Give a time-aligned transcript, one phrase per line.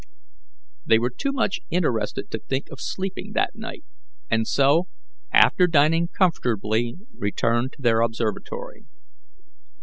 [0.83, 3.83] They were too much interested to think of sleeping that night,
[4.31, 4.87] and so,
[5.31, 8.85] after dining comfortably returned to their observatory.